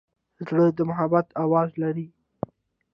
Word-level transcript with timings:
زړه 0.47 0.65
د 0.77 0.79
محبت 0.89 1.27
آواز 1.43 1.69
لري. 1.81 2.07